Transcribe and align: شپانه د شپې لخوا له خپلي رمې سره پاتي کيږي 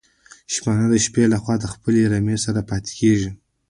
شپانه 0.53 0.85
د 0.91 0.95
شپې 1.05 1.23
لخوا 1.33 1.55
له 1.61 1.67
خپلي 1.73 2.01
رمې 2.11 2.37
سره 2.45 2.59
پاتي 2.69 2.93
کيږي 2.99 3.29